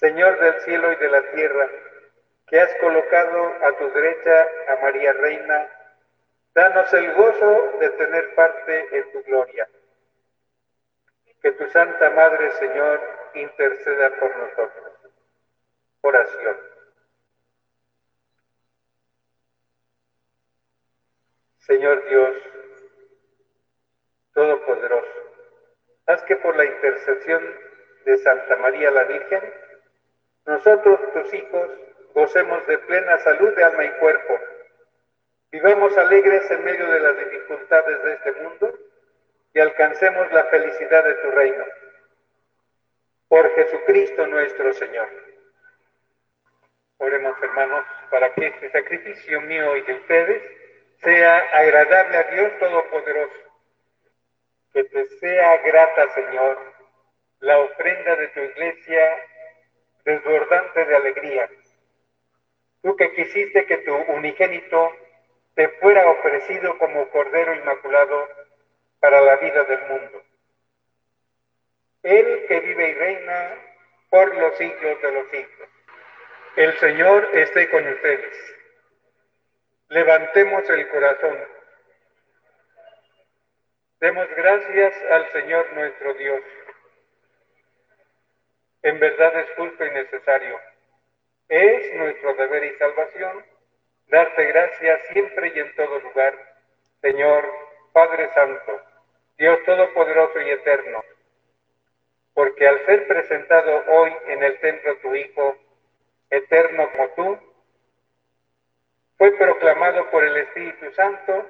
Señor 0.00 0.40
del 0.40 0.58
cielo 0.62 0.92
y 0.92 0.96
de 0.96 1.08
la 1.10 1.22
tierra, 1.32 1.68
que 2.46 2.58
has 2.58 2.74
colocado 2.76 3.52
a 3.66 3.76
tu 3.76 3.90
derecha 3.92 4.46
a 4.68 4.76
María 4.76 5.12
Reina, 5.12 5.68
danos 6.54 6.90
el 6.94 7.12
gozo 7.12 7.72
de 7.78 7.90
tener 7.90 8.34
parte 8.34 8.96
en 8.96 9.12
tu 9.12 9.22
gloria. 9.24 9.68
Que 11.42 11.52
tu 11.52 11.68
Santa 11.68 12.08
Madre, 12.10 12.50
Señor, 12.52 13.00
interceda 13.34 14.10
por 14.18 14.34
nosotros. 14.38 14.92
Oración. 16.00 16.56
Señor 21.60 22.02
Dios, 22.08 22.36
Todopoderoso, 24.32 25.06
haz 26.06 26.22
que 26.22 26.36
por 26.36 26.56
la 26.56 26.64
intercesión 26.64 27.42
de 28.06 28.16
Santa 28.18 28.56
María 28.56 28.90
la 28.90 29.04
Virgen, 29.04 29.42
nosotros, 30.46 30.98
tus 31.12 31.34
hijos, 31.34 31.70
gocemos 32.14 32.66
de 32.66 32.78
plena 32.78 33.18
salud 33.18 33.54
de 33.54 33.62
alma 33.62 33.84
y 33.84 33.90
cuerpo. 33.98 34.40
Vivamos 35.52 35.96
alegres 35.98 36.50
en 36.50 36.64
medio 36.64 36.90
de 36.90 37.00
las 37.00 37.18
dificultades 37.18 38.02
de 38.04 38.12
este 38.14 38.32
mundo 38.40 38.78
y 39.52 39.60
alcancemos 39.60 40.32
la 40.32 40.44
felicidad 40.44 41.04
de 41.04 41.14
tu 41.14 41.30
reino. 41.30 41.64
Por 43.28 43.54
Jesucristo 43.54 44.26
nuestro 44.26 44.72
Señor. 44.72 45.08
Oremos, 46.98 47.36
hermanos, 47.42 47.84
para 48.10 48.32
que 48.34 48.46
este 48.46 48.70
sacrificio 48.70 49.40
mío 49.42 49.76
y 49.76 49.82
de 49.82 49.94
ustedes 49.94 50.59
sea 51.02 51.38
agradable 51.52 52.16
a 52.16 52.22
Dios 52.24 52.58
Todopoderoso. 52.58 53.34
Que 54.72 54.84
te 54.84 55.06
sea 55.18 55.56
grata, 55.58 56.14
Señor, 56.14 56.58
la 57.40 57.58
ofrenda 57.58 58.16
de 58.16 58.28
tu 58.28 58.40
iglesia 58.40 59.26
desbordante 60.04 60.84
de 60.84 60.96
alegría. 60.96 61.50
Tú 62.82 62.96
que 62.96 63.12
quisiste 63.12 63.66
que 63.66 63.78
tu 63.78 63.94
unigénito 63.94 64.92
te 65.54 65.68
fuera 65.80 66.08
ofrecido 66.08 66.78
como 66.78 67.08
Cordero 67.10 67.54
Inmaculado 67.54 68.28
para 69.00 69.20
la 69.20 69.36
vida 69.36 69.64
del 69.64 69.80
mundo. 69.88 70.22
Él 72.02 72.46
que 72.48 72.60
vive 72.60 72.88
y 72.90 72.94
reina 72.94 73.54
por 74.08 74.34
los 74.34 74.56
siglos 74.56 75.02
de 75.02 75.12
los 75.12 75.28
siglos. 75.30 75.68
El 76.56 76.78
Señor 76.78 77.28
esté 77.34 77.70
con 77.70 77.86
ustedes. 77.86 78.59
Levantemos 79.90 80.70
el 80.70 80.88
corazón. 80.88 81.36
Demos 83.98 84.28
gracias 84.36 84.94
al 85.10 85.32
Señor 85.32 85.72
nuestro 85.72 86.14
Dios. 86.14 86.40
En 88.82 89.00
verdad 89.00 89.40
es 89.40 89.50
justo 89.56 89.84
y 89.84 89.90
necesario. 89.90 90.60
Es 91.48 91.92
nuestro 91.96 92.34
deber 92.34 92.66
y 92.66 92.78
salvación 92.78 93.44
darte 94.06 94.44
gracias 94.44 95.00
siempre 95.08 95.52
y 95.56 95.58
en 95.58 95.74
todo 95.74 95.98
lugar, 95.98 96.34
Señor, 97.00 97.52
Padre 97.92 98.30
Santo, 98.32 98.80
Dios 99.38 99.58
Todopoderoso 99.64 100.40
y 100.40 100.50
Eterno, 100.50 101.04
porque 102.34 102.68
al 102.68 102.86
ser 102.86 103.08
presentado 103.08 103.84
hoy 103.88 104.12
en 104.28 104.40
el 104.44 104.56
templo 104.60 104.96
tu 104.98 105.16
Hijo, 105.16 105.56
eterno 106.30 106.88
como 106.92 107.08
tú, 107.08 107.49
fue 109.20 109.32
proclamado 109.32 110.08
por 110.08 110.24
el 110.24 110.34
Espíritu 110.34 110.90
Santo, 110.94 111.44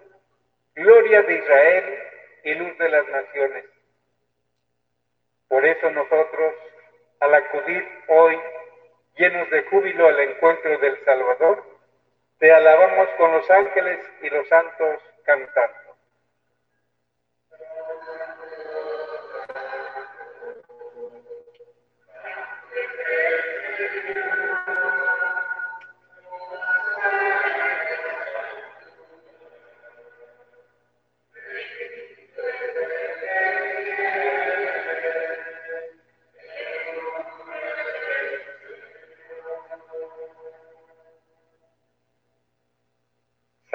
gloria 0.74 1.22
de 1.22 1.38
Israel 1.38 1.98
y 2.42 2.54
luz 2.56 2.76
de 2.78 2.88
las 2.88 3.06
naciones. 3.06 3.64
Por 5.46 5.64
eso 5.64 5.88
nosotros, 5.92 6.52
al 7.20 7.32
acudir 7.32 7.88
hoy 8.08 8.36
llenos 9.14 9.48
de 9.50 9.62
júbilo 9.66 10.08
al 10.08 10.18
encuentro 10.18 10.78
del 10.78 10.98
Salvador, 11.04 11.64
te 12.40 12.50
alabamos 12.50 13.08
con 13.10 13.30
los 13.34 13.48
ángeles 13.48 14.00
y 14.20 14.30
los 14.30 14.48
santos 14.48 15.00
cantando. 15.22 15.79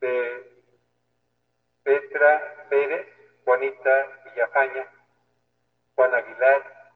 de 0.00 0.62
Petra 1.82 2.66
Pérez, 2.68 3.06
Juanita 3.44 4.22
Villafaña, 4.24 4.86
Juan 5.94 6.14
Aguilar, 6.14 6.92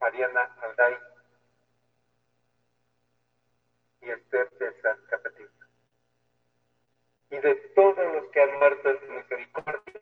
Mariana 0.00 0.56
Alday 0.62 0.98
y 4.02 4.10
Esther 4.10 4.50
César 4.58 4.98
Capetillo. 5.08 5.48
Y 7.30 7.38
de 7.38 7.54
todos 7.74 8.12
los 8.14 8.30
que 8.30 8.42
han 8.42 8.58
muerto 8.58 8.90
en 8.90 9.00
tu 9.00 9.12
misericordia, 9.12 10.00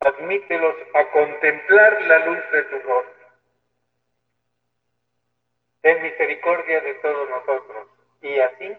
admítelos 0.00 0.76
a 0.94 1.10
contemplar 1.10 2.02
la 2.02 2.26
luz 2.26 2.38
de 2.52 2.62
tu 2.64 2.78
rostro. 2.78 3.28
Ten 5.80 6.02
misericordia 6.02 6.80
de 6.80 6.94
todos 6.94 7.28
nosotros 7.30 7.88
y 8.20 8.38
así 8.38 8.78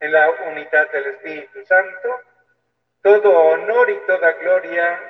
en 0.00 0.12
la 0.12 0.30
unidad 0.30 0.90
del 0.92 1.06
Espíritu 1.06 1.64
Santo, 1.66 2.20
todo 3.02 3.38
honor 3.38 3.90
y 3.90 3.98
toda 4.06 4.32
gloria 4.32 5.00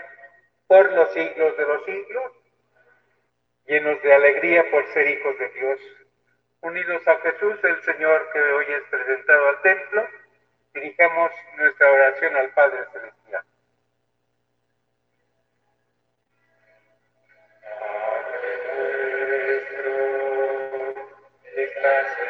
por 0.66 0.92
los 0.92 1.12
siglos 1.12 1.56
de 1.56 1.62
los 1.64 1.84
siglos, 1.84 2.32
llenos 3.66 4.02
de 4.02 4.14
alegría 4.14 4.70
por 4.70 4.86
ser 4.92 5.08
hijos 5.08 5.38
de 5.38 5.48
Dios, 5.50 5.80
unidos 6.60 7.06
a 7.06 7.16
Jesús, 7.20 7.58
el 7.62 7.82
Señor 7.82 8.30
que 8.32 8.40
hoy 8.40 8.66
es 8.68 8.82
presentado 8.90 9.48
al 9.48 9.62
templo, 9.62 10.08
dirijamos 10.74 11.30
nuestra 11.56 11.90
oración 11.90 12.36
al 12.36 12.50
Padre 12.50 12.84
Celestial. 12.92 13.44
Padre 21.82 22.23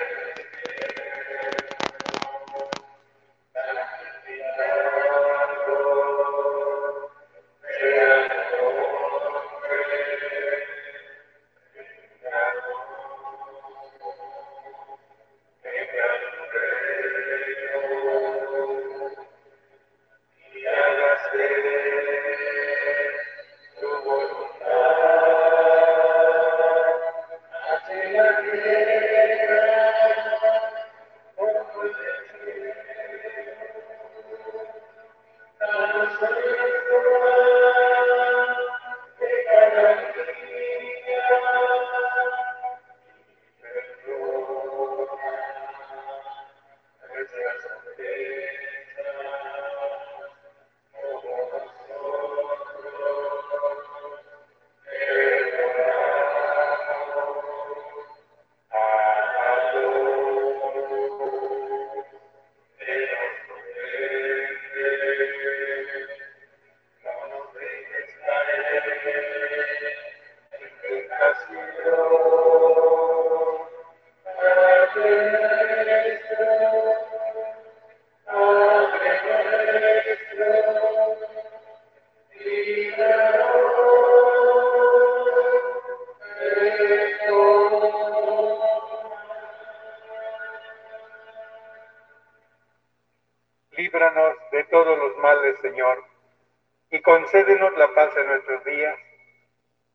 en 96.90 97.00
concédenos 97.00 97.76
la 97.78 97.92
paz 97.94 98.14
en 98.16 98.26
nuestros 98.26 98.64
días, 98.64 98.98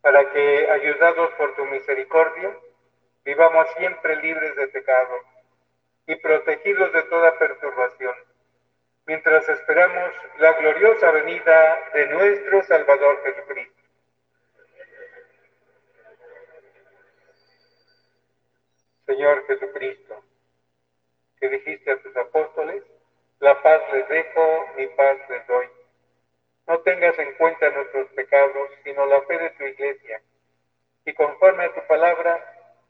para 0.02 0.32
que, 0.32 0.70
ayudados 0.72 1.30
por 1.34 1.56
tu 1.56 1.66
misericordia, 1.66 2.58
vivamos 3.24 3.68
siempre 3.78 4.16
libres 4.18 4.56
de 4.56 4.68
pecado 4.68 5.16
y 6.08 6.16
protegidos 6.16 6.92
de 6.92 7.04
toda 7.04 7.38
perturbación, 7.38 8.16
mientras 9.06 9.48
esperamos 9.48 10.12
la 10.40 10.54
gloriosa 10.54 11.12
venida 11.12 11.90
de 11.94 12.08
nuestro 12.08 12.64
Salvador 12.64 13.22
Jesucristo. 13.24 13.84
Señor 19.06 19.46
Jesucristo, 19.48 20.24
que 21.40 21.50
dijiste 21.50 21.92
a 21.92 22.02
tus 22.02 22.16
apóstoles, 22.18 22.84
la 23.40 23.62
paz 23.62 23.82
les 23.94 24.08
dejo, 24.10 24.68
mi 24.78 24.88
paz 24.88 25.18
les 25.30 25.48
doy 25.48 25.70
no 26.70 26.80
tengas 26.82 27.18
en 27.18 27.34
cuenta 27.34 27.68
nuestros 27.72 28.08
pecados, 28.10 28.70
sino 28.84 29.04
la 29.08 29.24
fe 29.24 29.40
de 29.40 29.50
tu 29.50 29.64
iglesia. 29.64 30.22
Y 31.04 31.14
conforme 31.14 31.64
a 31.64 31.74
tu 31.74 31.82
palabra, 31.88 32.46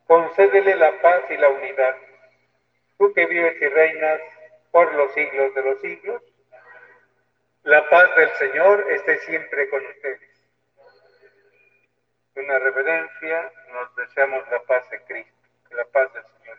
concédele 0.06 0.76
la 0.76 1.02
paz 1.02 1.24
y 1.30 1.38
la 1.38 1.48
unidad. 1.48 1.96
Tú 2.98 3.14
que 3.14 3.26
vives 3.26 3.56
y 3.62 3.68
reinas 3.70 4.20
por 4.72 4.94
los 4.96 5.14
siglos 5.14 5.56
de 5.56 5.62
los 5.64 5.80
siglos, 5.80 6.22
la 7.64 7.90
paz 7.90 8.14
del 8.18 8.30
Señor 8.32 8.86
esté 8.92 9.18
siempre 9.20 9.70
con 9.70 9.86
ustedes. 9.86 10.30
Una 12.36 12.60
reverencia, 12.60 13.50
nos 13.72 13.96
deseamos 13.96 14.44
la 14.52 14.60
paz 14.64 14.90
de 14.90 15.02
Cristo, 15.04 15.48
la 15.72 15.86
paz 15.86 16.14
del 16.14 16.24
Señor 16.24 16.58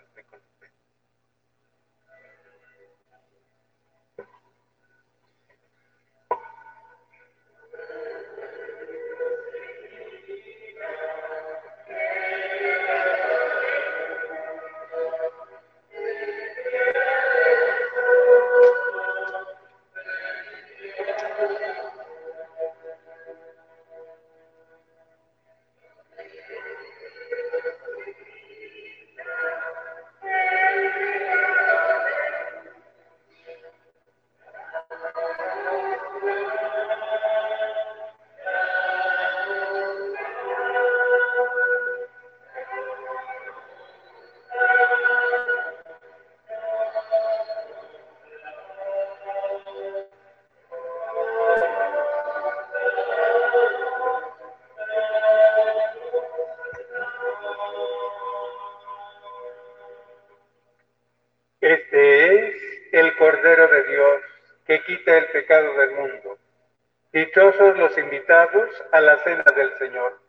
Dichosos 67.13 67.77
los 67.77 67.99
invitados 67.99 68.69
a 68.93 69.01
la 69.01 69.19
cena 69.25 69.45
del 69.57 69.77
Señor. 69.79 70.20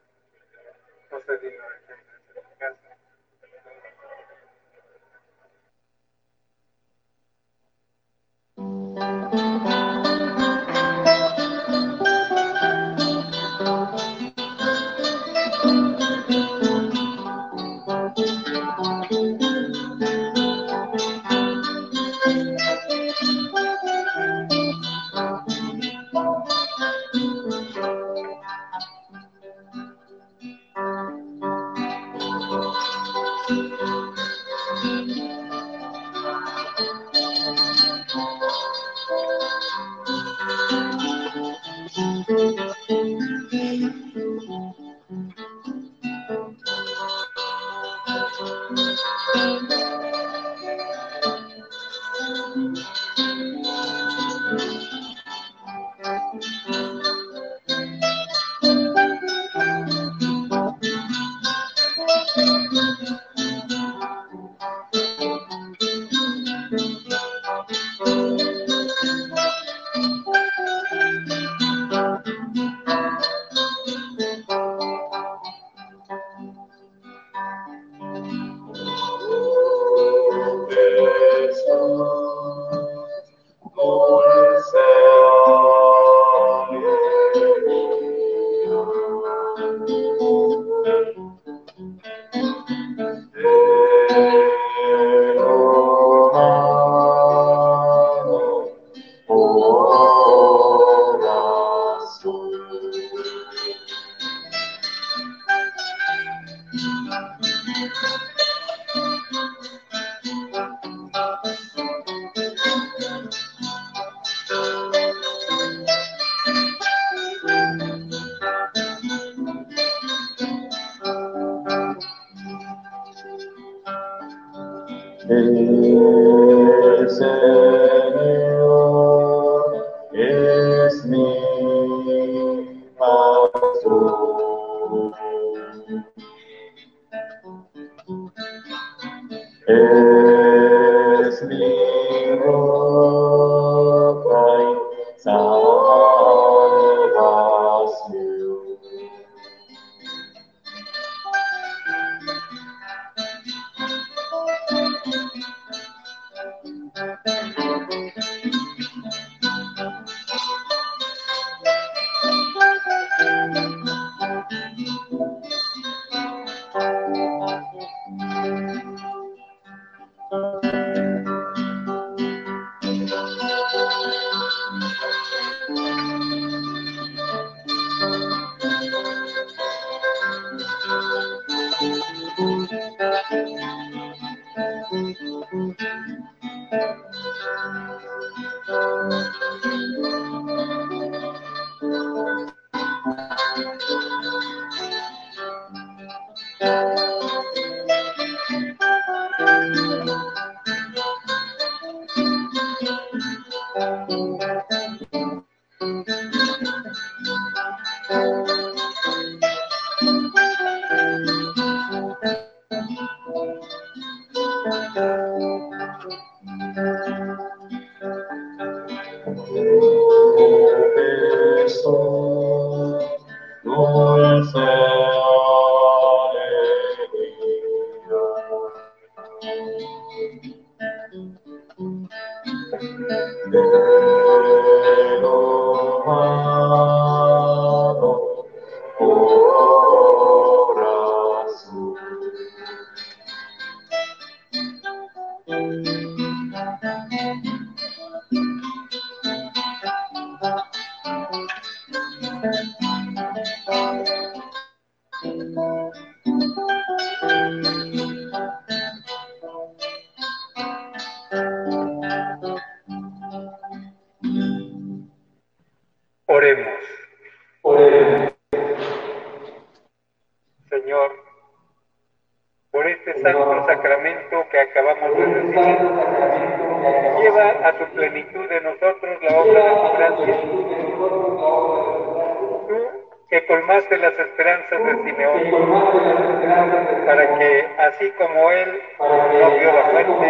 para 287.05 287.37
que, 287.37 287.67
así 287.77 288.09
como 288.11 288.51
él 288.51 288.81
no 288.99 289.51
vio 289.51 289.71
la 289.73 289.83
muerte, 289.91 290.27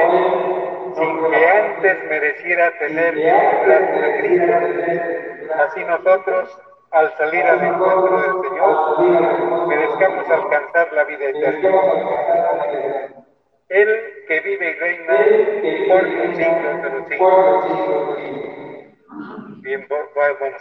sin 0.95 1.31
que 1.31 1.47
antes 1.47 2.03
mereciera 2.09 2.71
tener 2.79 3.15
un 3.15 3.21
de 3.21 4.17
Cristo, 4.17 4.53
así 5.63 5.83
nosotros, 5.83 6.57
al 6.91 7.15
salir 7.17 7.43
al 7.43 7.63
encuentro 7.63 8.21
del 8.21 8.49
Señor, 8.49 9.67
merezcamos 9.67 10.29
alcanzar 10.29 10.91
la 10.93 11.03
vida 11.03 11.25
eterna. 11.25 11.69
Él 13.69 13.89
que 14.27 14.39
vive 14.41 14.69
y 14.69 14.73
reina 14.73 15.17
por 15.87 16.03
los 16.03 16.35
siglos 16.35 16.81
de 16.81 16.89
los 16.89 17.07
siglos. 17.07 17.65
Bien, 19.61 19.87
bueno, 19.87 20.35
bueno, 20.39 20.57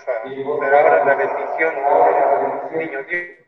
será 0.60 0.80
ahora 0.80 1.04
la 1.06 1.14
bendición, 1.14 1.74
niño 2.76 3.02
Dios. 3.08 3.39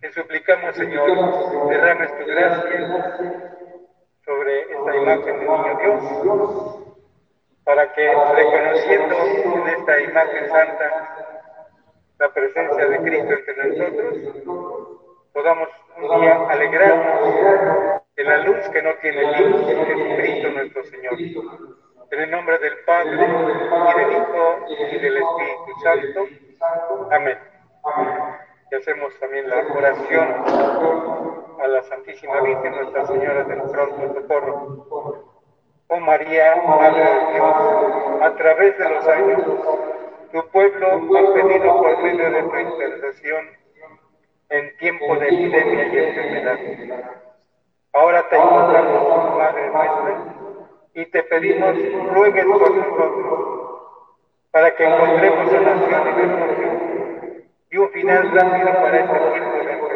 Te 0.00 0.12
suplicamos, 0.12 0.74
Señor, 0.76 1.68
derrames 1.68 2.18
tu 2.18 2.24
gracia 2.24 3.16
sobre 4.24 4.62
esta 4.62 4.96
imagen 4.96 5.24
del 5.24 5.46
niño 5.46 5.78
Dios, 5.78 6.02
para 7.64 7.92
que 7.92 8.10
reconociendo 8.34 9.16
en 9.16 9.68
esta 9.68 10.00
imagen 10.00 10.48
santa 10.48 11.29
la 12.20 12.28
presencia 12.34 12.86
de 12.86 12.98
Cristo 12.98 13.32
entre 13.32 13.68
nosotros, 13.70 14.14
podamos 15.32 15.68
un 15.96 16.20
día 16.20 16.50
alegrarnos 16.50 17.34
de 18.14 18.24
la 18.24 18.38
luz 18.44 18.68
que 18.68 18.82
no 18.82 18.90
tiene 19.00 19.22
límites, 19.38 19.86
Jesucristo 19.86 20.50
nuestro 20.50 20.84
Señor. 20.84 21.14
En 22.10 22.20
el 22.20 22.30
nombre 22.30 22.58
del 22.58 22.74
Padre, 22.84 23.24
y 23.24 23.98
del 23.98 24.12
Hijo, 24.12 24.58
y 24.68 24.98
del 24.98 25.16
Espíritu 25.16 25.80
Santo. 25.82 26.26
Amén. 27.10 27.38
Y 28.70 28.74
hacemos 28.74 29.18
también 29.18 29.48
la 29.48 29.64
oración 29.74 30.44
a 31.58 31.68
la 31.68 31.82
Santísima 31.84 32.38
Virgen, 32.42 32.72
Nuestra 32.72 33.06
Señora 33.06 33.44
del 33.44 33.62
Pronto 33.62 34.12
Socorro. 34.12 35.24
Oh 35.88 36.00
María, 36.00 36.54
Madre 36.66 37.02
de 37.02 37.32
Dios, 37.32 37.54
a 38.20 38.34
través 38.36 38.78
de 38.78 38.90
los 38.90 39.08
años, 39.08 39.42
tu 40.32 40.48
pueblo 40.50 40.86
ha 40.86 41.34
pedido 41.34 41.76
por 41.82 42.02
medio 42.02 42.30
de 42.30 42.42
tu 42.42 42.56
intercesión 42.56 43.46
en 44.50 44.76
tiempo 44.78 45.16
de 45.16 45.26
epidemia 45.28 45.86
y 45.86 45.98
enfermedad. 45.98 46.58
Ahora 47.92 48.28
te 48.28 48.36
invocamos, 48.36 49.36
Madre 49.36 49.70
nuestra, 49.70 50.34
y 50.94 51.06
te 51.06 51.22
pedimos, 51.24 51.76
ruegues 52.14 52.44
por 52.44 52.76
nosotros, 52.76 53.80
para 54.50 54.74
que 54.74 54.84
encontremos 54.84 55.50
sanación 55.50 56.08
y 56.08 56.12
refugio 56.12 56.70
y 57.70 57.76
un 57.76 57.90
final 57.90 58.30
rápido 58.32 58.72
para 58.72 59.00
este 59.00 59.18
tiempo 59.18 59.88